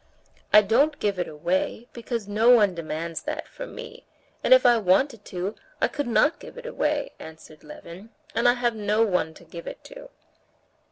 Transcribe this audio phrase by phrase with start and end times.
[0.51, 4.07] "I don't give it away, because no one demands that from me,
[4.43, 8.75] and if I wanted to, I could not give it away," answered Levin, "and have
[8.75, 10.09] no one to give it to."